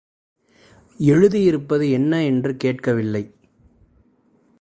எழுதியிருப்பது 0.99 1.91
என்ன 1.91 2.23
என்று 2.23 2.57
கேட்கவில்லை. 2.57 3.33